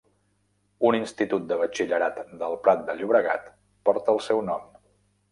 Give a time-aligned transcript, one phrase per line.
[0.89, 3.45] Un institut de batxillerat del Prat de Llobregat
[3.91, 4.65] porta el seu nom.